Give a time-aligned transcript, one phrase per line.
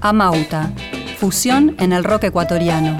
[0.00, 0.72] Amauta,
[1.18, 2.98] fusión en el rock ecuatoriano.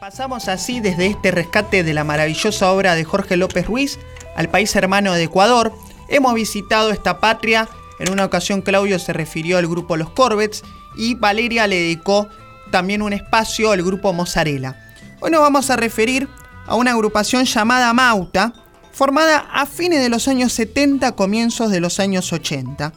[0.00, 3.98] Pasamos así desde este rescate de la maravillosa obra de Jorge López Ruiz
[4.36, 5.72] al país hermano de Ecuador.
[6.08, 7.68] Hemos visitado esta patria.
[7.98, 10.62] En una ocasión Claudio se refirió al grupo Los Corvets
[10.96, 12.28] y Valeria le dedicó
[12.70, 14.76] también un espacio al grupo Mozzarella.
[15.20, 16.28] Hoy nos vamos a referir
[16.66, 18.52] a una agrupación llamada Mauta,
[18.92, 22.92] formada a fines de los años 70, comienzos de los años 80.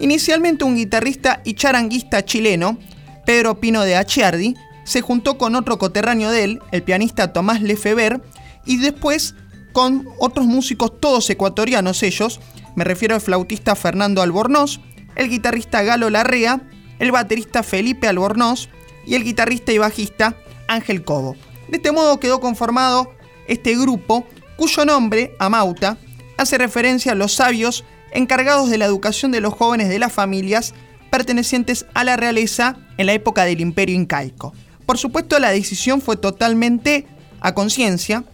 [0.00, 2.78] Inicialmente un guitarrista y charanguista chileno,
[3.26, 8.20] Pedro Pino de Achiardi, se juntó con otro coterráneo de él, el pianista Tomás Lefebvre,
[8.64, 9.34] y después
[9.72, 12.40] con otros músicos todos ecuatorianos ellos,
[12.76, 14.80] me refiero al flautista Fernando Albornoz,
[15.16, 16.62] el guitarrista Galo Larrea,
[16.98, 18.70] el baterista Felipe Albornoz
[19.06, 20.34] y el guitarrista y bajista
[20.66, 21.36] Ángel Cobo.
[21.68, 23.12] De este modo quedó conformado
[23.48, 25.98] este grupo cuyo nombre, Amauta,
[26.38, 30.74] hace referencia a los sabios encargados de la educación de los jóvenes de las familias
[31.10, 34.52] pertenecientes a la realeza en la época del imperio incaico.
[34.86, 37.06] Por supuesto, la decisión fue totalmente
[37.40, 38.24] a conciencia,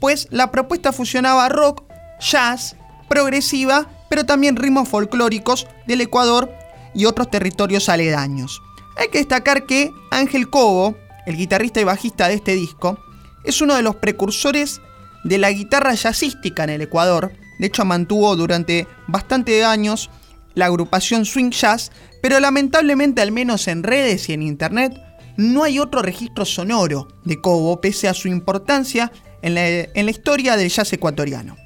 [0.00, 1.84] pues la propuesta fusionaba rock,
[2.20, 2.76] jazz,
[3.08, 6.52] progresiva, pero también ritmos folclóricos del Ecuador
[6.94, 8.62] y otros territorios aledaños.
[8.96, 12.98] Hay que destacar que Ángel Cobo, el guitarrista y bajista de este disco,
[13.44, 14.80] es uno de los precursores
[15.24, 17.32] de la guitarra jazzística en el Ecuador.
[17.58, 20.10] De hecho, mantuvo durante bastante años
[20.54, 25.00] la agrupación Swing Jazz, pero lamentablemente, al menos en redes y en internet,
[25.36, 29.12] no hay otro registro sonoro de Cobo, pese a su importancia
[29.42, 31.56] en la, historia del jazz ecuatoriano.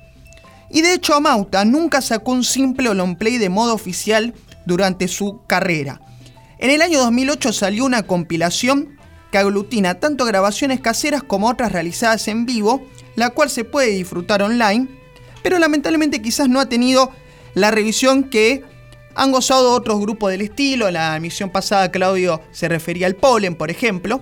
[0.71, 4.35] Y de hecho, Amauta nunca sacó un simple long play de modo oficial
[4.67, 6.01] durante su carrera.
[6.59, 8.99] En el año 2008 salió una compilación
[9.33, 12.83] que aglutina tanto grabaciones caseras como otras realizadas en vivo,
[13.17, 14.89] la cual se puede disfrutar online,
[15.43, 17.13] pero lamentablemente quizás no ha tenido
[17.55, 18.65] la revisión que
[19.15, 20.89] han gozado otros grupos del estilo.
[20.89, 24.21] En la emisión pasada Claudio se refería al Polen, por ejemplo.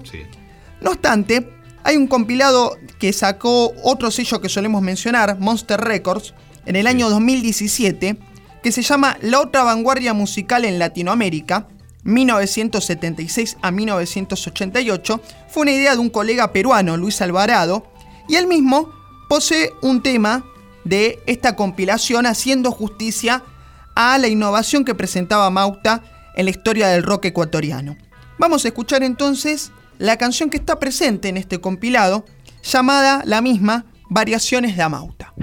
[0.80, 1.48] No obstante,
[1.84, 6.34] hay un compilado que sacó otro sello que solemos mencionar, Monster Records,
[6.66, 8.18] en el año 2017,
[8.62, 11.68] que se llama La otra vanguardia musical en Latinoamérica,
[12.04, 17.86] 1976 a 1988, fue una idea de un colega peruano, Luis Alvarado,
[18.28, 18.90] y él mismo
[19.28, 20.44] posee un tema
[20.84, 23.42] de esta compilación haciendo justicia
[23.94, 26.02] a la innovación que presentaba Mauta
[26.34, 27.96] en la historia del rock ecuatoriano.
[28.38, 32.24] Vamos a escuchar entonces la canción que está presente en este compilado,
[32.62, 35.34] llamada la misma Variaciones de Amauta.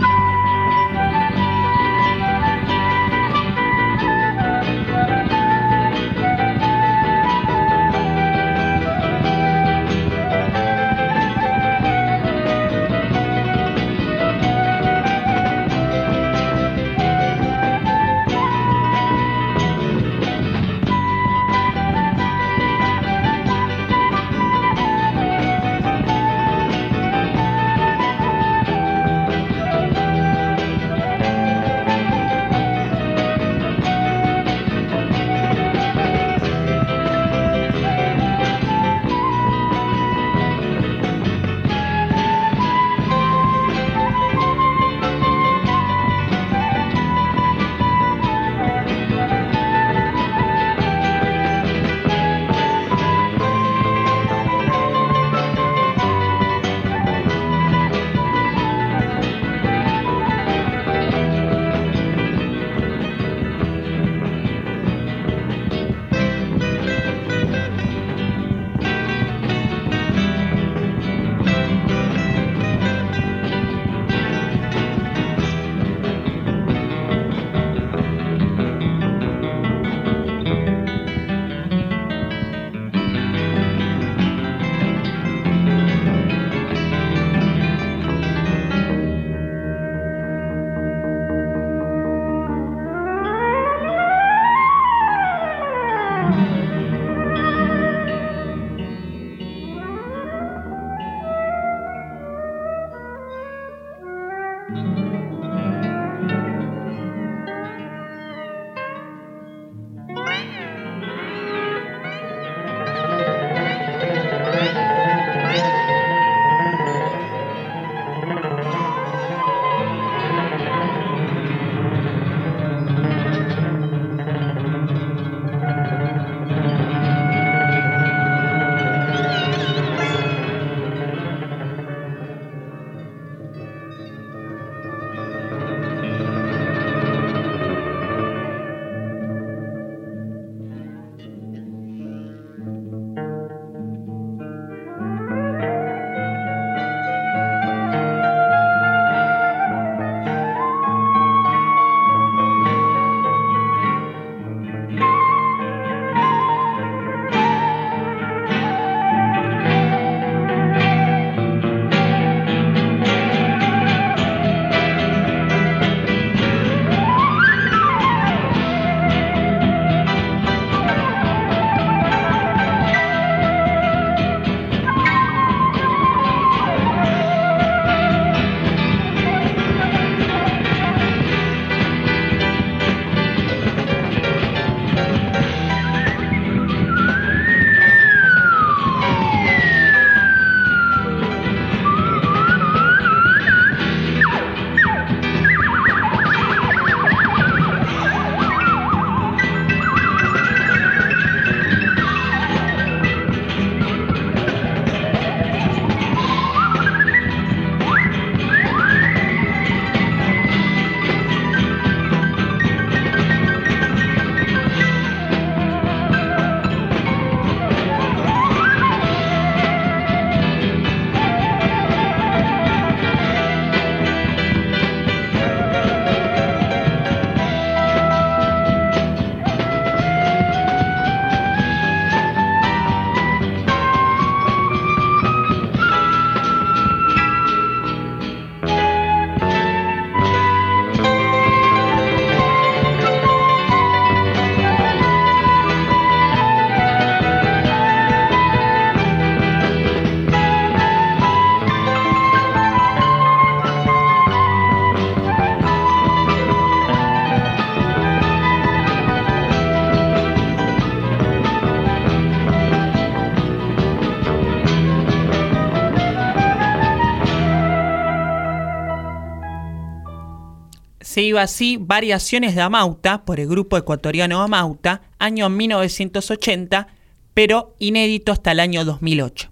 [271.15, 276.87] Se iba así Variaciones de Amauta por el grupo ecuatoriano Amauta, año 1980,
[277.33, 279.49] pero inédito hasta el año 2008.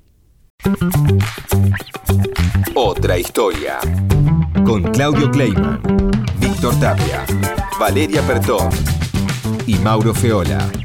[2.75, 3.79] Otra historia.
[4.65, 5.81] Con Claudio Kleiman,
[6.37, 7.25] Víctor Tapia,
[7.79, 8.69] Valeria Pertón
[9.65, 10.82] y Mauro Feola.